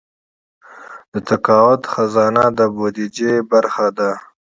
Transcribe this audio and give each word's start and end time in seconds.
د 1.11 1.15
تقاعد 1.29 1.81
خزانه 1.93 2.43
د 2.57 2.59
بودیجې 2.75 3.33
برخه 3.51 3.87
ده 3.97 4.11